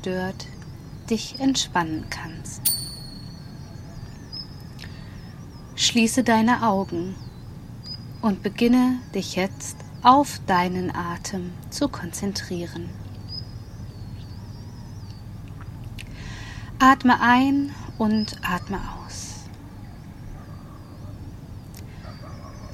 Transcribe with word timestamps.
ungestört 0.00 0.46
dich 1.10 1.40
entspannen 1.40 2.06
kannst. 2.08 2.62
Schließe 5.74 6.22
deine 6.22 6.62
Augen 6.62 7.14
und 8.22 8.42
beginne 8.42 8.98
dich 9.14 9.36
jetzt 9.36 9.76
auf 10.02 10.40
deinen 10.46 10.94
Atem 10.94 11.52
zu 11.70 11.88
konzentrieren. 11.88 12.88
Atme 16.78 17.20
ein 17.20 17.74
und 17.98 18.36
atme 18.42 18.78
aus. 19.04 19.40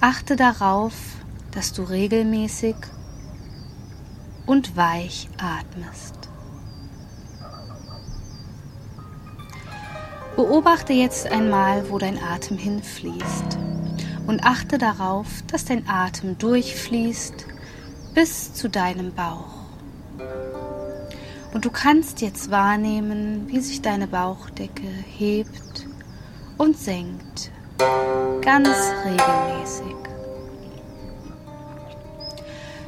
Achte 0.01 0.37
darauf, 0.37 0.95
dass 1.53 1.73
du 1.73 1.83
regelmäßig 1.83 2.77
und 4.47 4.77
weich 4.77 5.29
atmest. 5.39 6.16
Beobachte 10.37 10.93
jetzt 10.93 11.27
einmal, 11.33 11.91
wo 11.91 11.97
dein 11.97 12.23
Atem 12.23 12.59
hinfließt 12.59 13.59
und 14.27 14.45
achte 14.45 14.77
darauf, 14.77 15.27
dass 15.51 15.65
dein 15.65 15.89
Atem 15.89 16.37
durchfließt 16.37 17.47
bis 18.15 18.53
zu 18.53 18.69
deinem 18.69 19.15
Bauch. 19.15 19.67
Und 21.55 21.65
du 21.65 21.71
kannst 21.71 22.21
jetzt 22.21 22.51
wahrnehmen, 22.51 23.49
wie 23.49 23.61
sich 23.61 23.81
deine 23.81 24.07
Bauchdecke 24.07 24.87
hebt 25.17 25.87
und 26.59 26.77
senkt, 26.77 27.50
ganz 28.43 28.77
regelmäßig. 29.06 29.97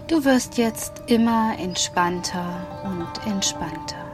Du 0.06 0.22
wirst 0.26 0.58
jetzt 0.58 1.02
immer 1.06 1.54
entspannter 1.58 2.66
und 2.84 3.32
entspannter. 3.32 4.07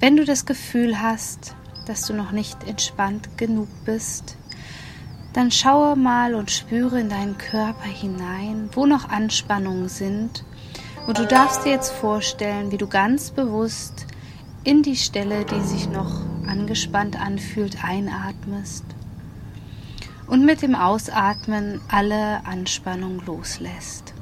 Wenn 0.00 0.16
du 0.16 0.24
das 0.24 0.46
Gefühl 0.46 1.02
hast, 1.02 1.54
dass 1.86 2.06
du 2.06 2.14
noch 2.14 2.32
nicht 2.32 2.66
entspannt 2.66 3.36
genug 3.36 3.68
bist, 3.84 4.38
dann 5.34 5.50
schaue 5.50 5.94
mal 5.94 6.34
und 6.34 6.50
spüre 6.50 6.98
in 6.98 7.10
deinen 7.10 7.36
Körper 7.36 7.84
hinein, 7.86 8.70
wo 8.72 8.86
noch 8.86 9.10
Anspannungen 9.10 9.90
sind. 9.90 10.42
Und 11.06 11.18
du 11.18 11.26
darfst 11.26 11.66
dir 11.66 11.72
jetzt 11.72 11.90
vorstellen, 11.90 12.72
wie 12.72 12.78
du 12.78 12.86
ganz 12.86 13.30
bewusst 13.30 14.06
in 14.64 14.82
die 14.82 14.96
Stelle, 14.96 15.44
die 15.44 15.60
sich 15.60 15.90
noch 15.90 16.22
angespannt 16.46 17.20
anfühlt, 17.20 17.84
einatmest 17.84 18.84
und 20.26 20.46
mit 20.46 20.62
dem 20.62 20.74
Ausatmen 20.74 21.78
alle 21.90 22.46
Anspannung 22.46 23.22
loslässt. 23.26 24.14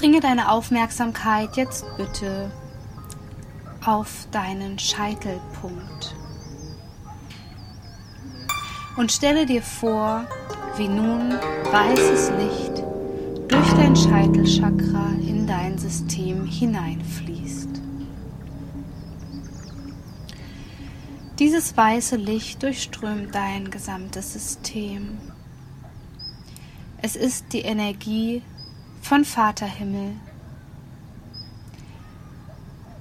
Bringe 0.00 0.20
deine 0.20 0.50
Aufmerksamkeit 0.50 1.58
jetzt 1.58 1.84
bitte 1.98 2.50
auf 3.84 4.26
deinen 4.30 4.78
Scheitelpunkt 4.78 6.16
und 8.96 9.12
stelle 9.12 9.44
dir 9.44 9.60
vor, 9.60 10.24
wie 10.78 10.88
nun 10.88 11.32
weißes 11.70 12.30
Licht 12.30 12.82
durch 13.48 13.70
dein 13.74 13.94
Scheitelchakra 13.94 15.10
in 15.20 15.46
dein 15.46 15.76
System 15.76 16.46
hineinfließt. 16.46 17.82
Dieses 21.38 21.76
weiße 21.76 22.16
Licht 22.16 22.62
durchströmt 22.62 23.34
dein 23.34 23.70
gesamtes 23.70 24.32
System. 24.32 25.18
Es 27.02 27.16
ist 27.16 27.52
die 27.52 27.60
Energie 27.60 28.40
von 29.00 29.24
Vater 29.24 29.66
Himmel, 29.66 30.12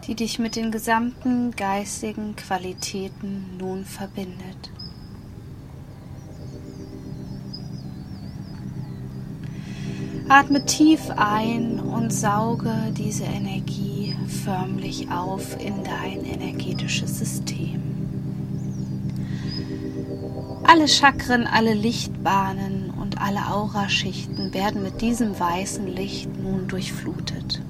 die 0.08 0.16
dich 0.16 0.40
mit 0.40 0.56
den 0.56 0.72
gesamten 0.72 1.52
geistigen 1.52 2.36
Qualitäten 2.36 3.58
nun 3.58 3.86
verbindet. 3.86 4.72
Atme 10.30 10.64
tief 10.66 11.10
ein 11.16 11.80
und 11.80 12.12
sauge 12.12 12.72
diese 12.96 13.24
Energie 13.24 14.16
förmlich 14.44 15.12
auf 15.12 15.60
in 15.60 15.84
dein 15.84 16.24
energetisches 16.24 17.18
System. 17.18 17.81
Alle 20.64 20.88
Chakren, 20.88 21.48
alle 21.48 21.74
Lichtbahnen 21.74 22.88
und 23.19 23.25
alle 23.25 23.47
Auraschichten 23.47 24.53
werden 24.53 24.84
mit 24.84 25.02
diesem 25.02 25.40
weißen 25.40 25.88
Licht 25.88 26.30
nun 26.41 26.68
durchflutet. 26.68 27.62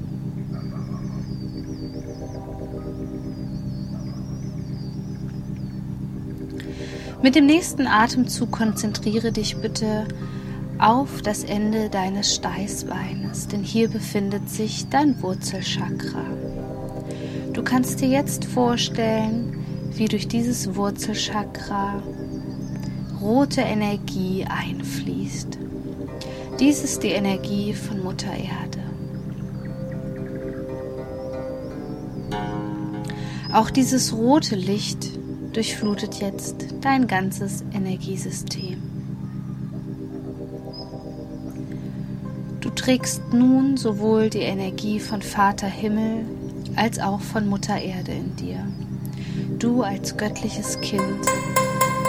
Mit 7.22 7.36
dem 7.36 7.46
nächsten 7.46 7.86
Atemzug 7.86 8.52
konzentriere 8.52 9.32
dich 9.32 9.58
bitte 9.58 10.08
auf 10.78 11.22
das 11.22 11.44
Ende 11.44 11.90
deines 11.90 12.36
Steißbeines, 12.36 13.50
denn 13.50 13.62
hier 13.62 13.90
befindet 13.90 14.50
sich 14.50 14.88
dein 14.90 15.22
Wurzelchakra. 15.22 16.24
Du 17.52 17.62
kannst 17.64 18.00
dir 18.00 18.08
jetzt 18.08 18.46
vorstellen, 18.46 19.58
wie 19.92 20.06
durch 20.06 20.30
dieses 20.30 20.76
Wurzelchakra 20.76 22.02
rote 23.22 23.62
Energie 23.62 24.46
einfließt. 24.46 25.57
Dies 26.59 26.84
ist 26.84 27.03
die 27.03 27.09
Energie 27.09 27.74
von 27.74 28.03
Mutter 28.03 28.31
Erde. 28.31 28.80
Auch 33.52 33.69
dieses 33.69 34.13
rote 34.13 34.56
Licht 34.56 35.09
durchflutet 35.53 36.16
jetzt 36.16 36.68
dein 36.81 37.07
ganzes 37.07 37.63
Energiesystem. 37.74 38.81
Du 42.62 42.69
trägst 42.69 43.22
nun 43.34 43.78
sowohl 43.78 44.30
die 44.30 44.40
Energie 44.40 45.00
von 45.00 45.22
Vater 45.22 45.68
Himmel 45.68 46.25
als 46.75 47.00
auch 47.00 47.22
von 47.22 47.47
Mutter 47.47 47.80
Erde 47.81 48.12
in 48.12 48.36
dir. 48.36 48.66
Du 49.57 49.81
als 49.81 50.16
göttliches 50.16 50.80
Kind 50.81 51.25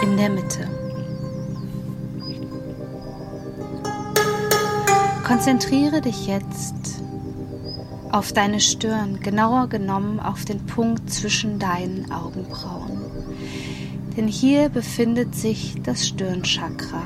in 0.03 0.17
der 0.17 0.29
Mitte. 0.29 0.80
Konzentriere 5.31 6.01
dich 6.01 6.27
jetzt 6.27 7.01
auf 8.11 8.33
deine 8.33 8.59
Stirn, 8.59 9.21
genauer 9.21 9.67
genommen 9.69 10.19
auf 10.19 10.43
den 10.43 10.65
Punkt 10.65 11.09
zwischen 11.09 11.57
deinen 11.57 12.11
Augenbrauen. 12.11 12.99
Denn 14.17 14.27
hier 14.27 14.67
befindet 14.67 15.33
sich 15.33 15.81
das 15.83 16.05
Stirnchakra 16.05 17.01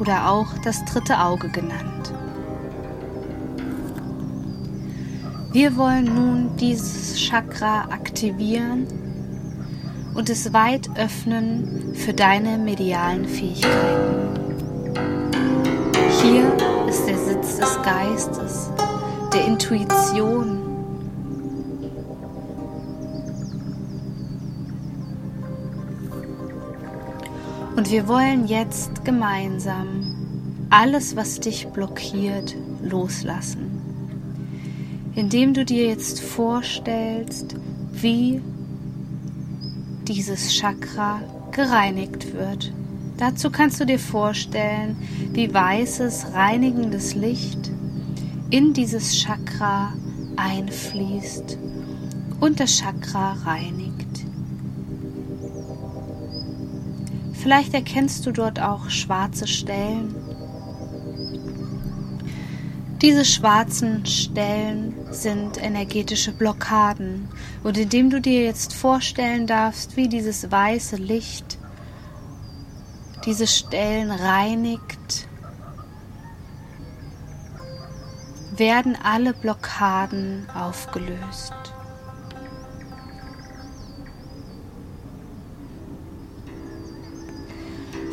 oder 0.00 0.28
auch 0.28 0.48
das 0.64 0.84
dritte 0.86 1.20
Auge 1.20 1.48
genannt. 1.50 2.12
Wir 5.52 5.76
wollen 5.76 6.06
nun 6.06 6.56
dieses 6.56 7.20
Chakra 7.20 7.82
aktivieren 7.92 8.88
und 10.14 10.28
es 10.28 10.52
weit 10.52 10.90
öffnen 10.98 11.94
für 11.94 12.12
deine 12.12 12.58
medialen 12.58 13.24
Fähigkeiten. 13.24 14.31
Ist 17.32 17.58
der 17.58 17.58
Sitz 17.58 17.58
des 17.58 17.82
Geistes, 17.82 18.70
der 19.32 19.46
Intuition, 19.46 20.58
Und 27.74 27.90
wir 27.90 28.06
wollen 28.06 28.46
jetzt 28.46 29.04
gemeinsam 29.04 30.66
alles, 30.68 31.16
was 31.16 31.40
dich 31.40 31.68
blockiert, 31.68 32.54
loslassen. 32.82 33.80
Indem 35.14 35.54
du 35.54 35.64
dir 35.64 35.86
jetzt 35.86 36.20
vorstellst, 36.20 37.56
wie 37.90 38.42
dieses 40.06 40.54
Chakra 40.54 41.22
gereinigt 41.50 42.34
wird. 42.34 42.72
Dazu 43.18 43.50
kannst 43.50 43.80
du 43.80 43.84
dir 43.84 43.98
vorstellen, 43.98 44.96
wie 45.32 45.52
weißes, 45.52 46.32
reinigendes 46.32 47.14
Licht 47.14 47.70
in 48.50 48.72
dieses 48.72 49.16
Chakra 49.16 49.92
einfließt 50.36 51.58
und 52.40 52.60
das 52.60 52.78
Chakra 52.78 53.32
reinigt. 53.44 54.24
Vielleicht 57.32 57.74
erkennst 57.74 58.24
du 58.26 58.30
dort 58.30 58.60
auch 58.60 58.88
schwarze 58.88 59.46
Stellen. 59.46 60.14
Diese 63.00 63.24
schwarzen 63.24 64.06
Stellen 64.06 64.94
sind 65.10 65.60
energetische 65.60 66.30
Blockaden. 66.30 67.28
Und 67.64 67.76
indem 67.76 68.10
du 68.10 68.20
dir 68.20 68.44
jetzt 68.44 68.72
vorstellen 68.74 69.48
darfst, 69.48 69.96
wie 69.96 70.08
dieses 70.08 70.52
weiße 70.52 70.96
Licht 70.96 71.58
diese 73.24 73.46
Stellen 73.46 74.10
reinigt, 74.10 75.28
werden 78.56 78.96
alle 79.02 79.32
Blockaden 79.32 80.46
aufgelöst. 80.54 81.54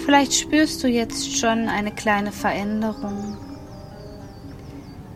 Vielleicht 0.05 0.33
spürst 0.33 0.83
du 0.83 0.87
jetzt 0.87 1.37
schon 1.37 1.67
eine 1.67 1.91
kleine 1.91 2.31
Veränderung. 2.31 3.37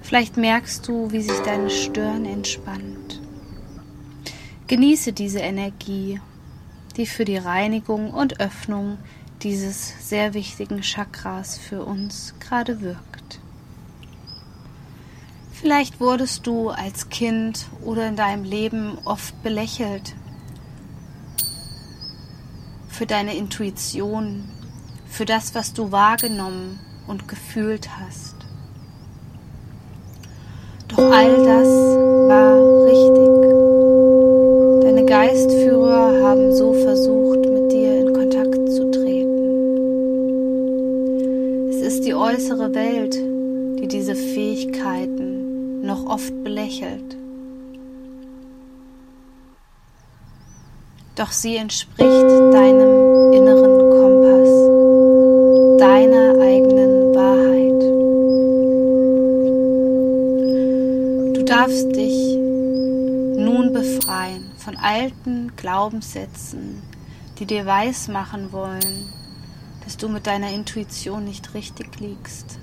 Vielleicht 0.02 0.38
merkst 0.38 0.88
du, 0.88 1.12
wie 1.12 1.22
sich 1.22 1.40
deine 1.40 1.70
Stirn 1.70 2.26
entspannt. 2.26 3.20
Genieße 4.68 5.14
diese 5.14 5.40
Energie, 5.40 6.22
die 6.96 7.08
für 7.08 7.26
die 7.26 7.38
Reinigung 7.38 8.12
und 8.12 8.40
Öffnung 8.40 9.00
dieses 9.44 10.08
sehr 10.08 10.34
wichtigen 10.34 10.82
Chakras 10.82 11.58
für 11.58 11.84
uns 11.84 12.34
gerade 12.40 12.82
wirkt. 12.82 13.40
Vielleicht 15.52 16.00
wurdest 16.00 16.46
du 16.48 16.70
als 16.70 17.10
Kind 17.10 17.68
oder 17.86 18.08
in 18.08 18.16
deinem 18.16 18.44
Leben 18.44 18.98
oft 19.06 19.42
belächelt 19.44 20.16
für 22.90 23.06
deine 23.06 23.36
Intuition, 23.36 24.44
für 25.08 25.26
das, 25.26 25.56
was 25.56 25.74
du 25.74 25.92
wahrgenommen 25.92 26.80
und 27.08 27.28
gefühlt 27.28 27.90
hast. 27.98 28.36
Doch 30.90 31.00
all 31.12 31.38
das 31.44 31.68
war 32.28 32.56
richtig. 32.86 33.30
Deine 34.84 35.06
Geistführer 35.06 36.24
haben 36.24 36.54
so 36.56 36.74
versucht, 36.74 37.40
mit 37.40 37.72
dir 37.72 38.02
in 38.02 38.14
Kontakt 38.14 38.70
zu 38.70 38.92
treten. 38.92 39.34
Es 41.70 41.82
ist 41.82 42.06
Welt, 42.74 43.16
die 43.80 43.88
diese 43.88 44.16
Fähigkeiten 44.16 45.86
noch 45.86 46.06
oft 46.06 46.44
belächelt. 46.44 47.18
Doch 51.16 51.32
sie 51.32 51.58
entspricht 51.58 52.30
deinem 52.54 53.34
inneren 53.34 53.84
deiner 55.84 56.40
eigenen 56.42 57.14
Wahrheit. 57.14 57.82
Du 61.36 61.44
darfst 61.44 61.94
dich 61.94 62.38
nun 62.38 63.74
befreien 63.74 64.50
von 64.58 64.78
alten 64.78 65.52
Glaubenssätzen, 65.58 66.82
die 67.38 67.46
dir 67.46 67.66
weismachen 67.66 68.54
wollen, 68.54 69.10
dass 69.84 69.98
du 69.98 70.08
mit 70.08 70.26
deiner 70.26 70.52
Intuition 70.52 71.26
nicht 71.26 71.54
richtig 71.54 72.00
liegst, 72.00 72.60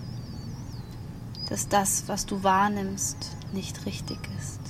dass 1.51 1.69
das, 1.69 2.05
was 2.07 2.25
du 2.27 2.43
wahrnimmst, 2.43 3.37
nicht 3.53 3.85
richtig 3.85 4.19
ist. 4.39 4.61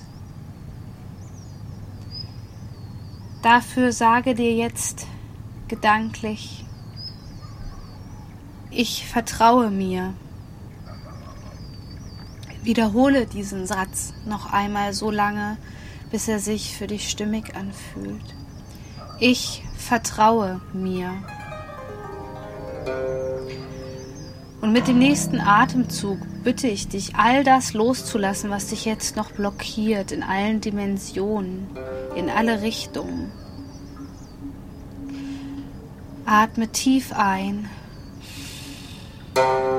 Dafür 3.42 3.92
sage 3.92 4.34
dir 4.34 4.54
jetzt 4.54 5.06
gedanklich, 5.68 6.64
ich 8.70 9.06
vertraue 9.06 9.70
mir. 9.70 10.14
Wiederhole 12.62 13.26
diesen 13.26 13.66
Satz 13.66 14.12
noch 14.26 14.52
einmal 14.52 14.92
so 14.92 15.10
lange, 15.10 15.56
bis 16.10 16.28
er 16.28 16.38
sich 16.38 16.76
für 16.76 16.86
dich 16.86 17.08
stimmig 17.08 17.56
anfühlt. 17.56 18.34
Ich 19.18 19.62
vertraue 19.76 20.60
mir. 20.72 21.12
Und 24.60 24.72
mit 24.72 24.88
dem 24.88 24.98
nächsten 24.98 25.40
Atemzug 25.40 26.18
bitte 26.42 26.68
ich 26.68 26.88
dich, 26.88 27.16
all 27.16 27.44
das 27.44 27.72
loszulassen, 27.74 28.50
was 28.50 28.68
dich 28.68 28.84
jetzt 28.84 29.16
noch 29.16 29.32
blockiert, 29.32 30.12
in 30.12 30.22
allen 30.22 30.60
Dimensionen, 30.60 31.66
in 32.16 32.30
alle 32.30 32.62
Richtungen. 32.62 33.30
Atme 36.24 36.68
tief 36.68 37.12
ein 37.12 37.68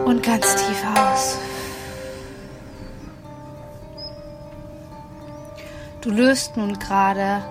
und 0.05 0.23
ganz 0.23 0.55
tief 0.55 0.83
aus. 0.97 1.37
Du 6.01 6.09
löst 6.09 6.57
nun 6.57 6.79
gerade 6.79 7.43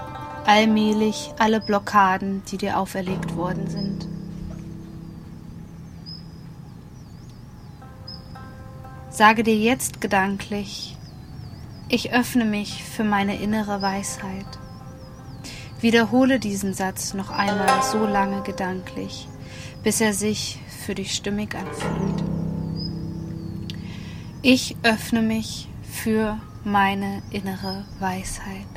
allmählich 0.45 1.33
alle 1.39 1.61
Blockaden, 1.61 2.43
die 2.51 2.59
dir 2.59 2.79
auferlegt 2.79 3.37
worden 3.37 3.69
sind. 3.69 4.10
Sage 9.11 9.43
dir 9.43 9.57
jetzt 9.57 10.01
gedanklich, 10.01 10.97
ich 11.89 12.13
öffne 12.13 12.45
mich 12.45 12.85
für 12.85 13.03
meine 13.03 13.41
innere 13.41 13.83
Weisheit. 13.83 14.47
Wiederhole 15.81 16.39
diesen 16.39 16.75
Satz 16.75 17.13
noch 17.13 17.31
einmal 17.31 17.83
so 17.83 18.07
lange 18.07 18.43
gedanklich, 18.43 19.27
bis 19.83 20.01
er 20.01 20.15
sich 20.15 20.61
für 20.87 20.95
dich 20.95 21.13
stimmig 21.13 21.57
anfühlt. 21.57 22.23
Ich 24.43 24.77
öffne 24.85 25.23
mich 25.23 25.69
für 25.83 26.39
meine 26.63 27.21
innere 27.31 27.85
Weisheit. 27.99 28.69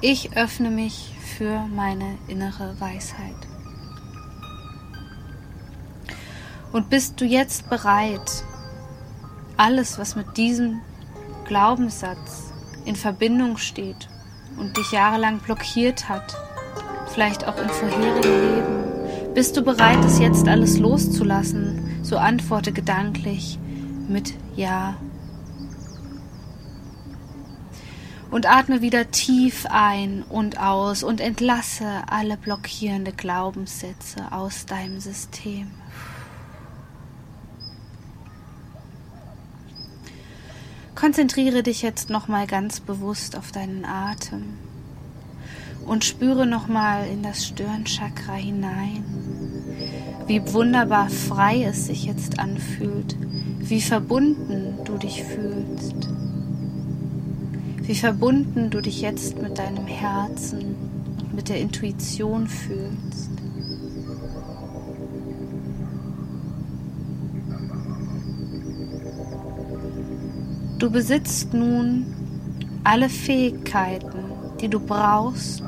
Ich 0.00 0.36
öffne 0.36 0.68
mich 0.68 1.14
für 1.38 1.60
meine 1.68 2.18
innere 2.26 2.78
Weisheit. 2.80 3.53
Und 6.74 6.90
bist 6.90 7.20
du 7.20 7.24
jetzt 7.24 7.70
bereit, 7.70 8.42
alles, 9.56 9.96
was 9.96 10.16
mit 10.16 10.36
diesem 10.36 10.80
Glaubenssatz 11.46 12.52
in 12.84 12.96
Verbindung 12.96 13.58
steht 13.58 14.08
und 14.58 14.76
dich 14.76 14.90
jahrelang 14.90 15.38
blockiert 15.38 16.08
hat, 16.08 16.34
vielleicht 17.12 17.46
auch 17.46 17.56
im 17.58 17.68
vorherigen 17.68 18.22
Leben. 18.22 19.34
Bist 19.34 19.56
du 19.56 19.62
bereit, 19.62 20.04
es 20.04 20.18
jetzt 20.18 20.48
alles 20.48 20.80
loszulassen? 20.80 22.00
So 22.02 22.16
antworte 22.16 22.72
gedanklich 22.72 23.56
mit 24.08 24.34
Ja. 24.56 24.96
Und 28.32 28.50
atme 28.50 28.80
wieder 28.80 29.12
tief 29.12 29.64
ein 29.70 30.24
und 30.24 30.58
aus 30.58 31.04
und 31.04 31.20
entlasse 31.20 31.86
alle 32.08 32.36
blockierende 32.36 33.12
Glaubenssätze 33.12 34.32
aus 34.32 34.66
deinem 34.66 34.98
System. 34.98 35.70
Konzentriere 41.04 41.62
dich 41.62 41.82
jetzt 41.82 42.08
nochmal 42.08 42.46
ganz 42.46 42.80
bewusst 42.80 43.36
auf 43.36 43.52
deinen 43.52 43.84
Atem 43.84 44.42
und 45.84 46.02
spüre 46.02 46.46
nochmal 46.46 47.06
in 47.06 47.22
das 47.22 47.44
Stirnchakra 47.44 48.32
hinein, 48.32 49.04
wie 50.26 50.40
wunderbar 50.54 51.10
frei 51.10 51.62
es 51.64 51.88
sich 51.88 52.06
jetzt 52.06 52.38
anfühlt, 52.38 53.18
wie 53.58 53.82
verbunden 53.82 54.78
du 54.86 54.96
dich 54.96 55.24
fühlst, 55.24 56.08
wie 57.82 57.96
verbunden 57.96 58.70
du 58.70 58.80
dich 58.80 59.02
jetzt 59.02 59.42
mit 59.42 59.58
deinem 59.58 59.86
Herzen 59.86 60.74
und 61.20 61.34
mit 61.34 61.50
der 61.50 61.60
Intuition 61.60 62.48
fühlst. 62.48 63.43
Du 70.78 70.90
besitzt 70.90 71.54
nun 71.54 72.04
alle 72.82 73.08
Fähigkeiten, 73.08 74.24
die 74.60 74.68
du 74.68 74.80
brauchst, 74.80 75.62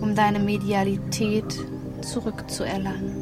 um 0.00 0.14
deine 0.14 0.40
Medialität 0.40 1.58
zurückzuerlangen. 2.02 3.14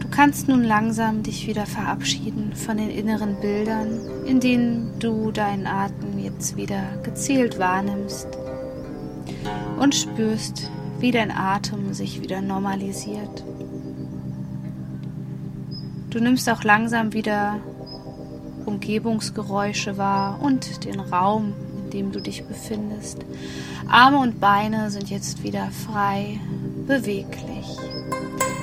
Du 0.00 0.08
kannst 0.10 0.48
nun 0.48 0.64
langsam 0.64 1.22
dich 1.22 1.46
wieder 1.46 1.66
verabschieden 1.66 2.52
von 2.54 2.76
den 2.76 2.90
inneren 2.90 3.36
Bildern, 3.40 4.00
in 4.26 4.40
denen 4.40 4.98
du 4.98 5.30
deinen 5.30 5.66
Atem 5.66 6.18
jetzt 6.18 6.56
wieder 6.56 6.82
gezielt 7.04 7.58
wahrnimmst 7.58 8.28
und 9.78 9.94
spürst, 9.94 10.70
wie 11.00 11.10
dein 11.10 11.30
Atem 11.30 11.94
sich 11.94 12.20
wieder 12.20 12.40
normalisiert. 12.42 13.44
Du 16.10 16.20
nimmst 16.20 16.48
auch 16.50 16.62
langsam 16.64 17.12
wieder 17.12 17.58
Umgebungsgeräusche 18.66 19.96
wahr 19.96 20.40
und 20.42 20.84
den 20.84 21.00
Raum, 21.00 21.54
in 21.84 21.90
dem 21.90 22.12
du 22.12 22.20
dich 22.20 22.44
befindest. 22.44 23.24
Arme 23.88 24.18
und 24.18 24.40
Beine 24.40 24.90
sind 24.90 25.10
jetzt 25.10 25.42
wieder 25.42 25.68
frei, 25.70 26.38
beweglich. 26.86 27.78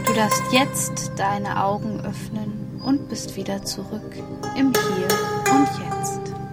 Du 0.06 0.14
darfst 0.14 0.44
jetzt 0.52 1.14
deine 1.18 1.64
Augen 1.64 2.00
öffnen 2.02 2.80
und 2.84 3.10
bist 3.10 3.36
wieder 3.36 3.64
zurück 3.66 4.16
im 4.56 4.72
Hier 4.74 5.54
und 5.54 5.68
Jetzt. 5.84 6.47